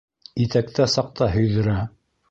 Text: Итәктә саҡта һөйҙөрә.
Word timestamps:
Итәктә 0.45 0.89
саҡта 0.95 1.31
һөйҙөрә. 1.37 1.81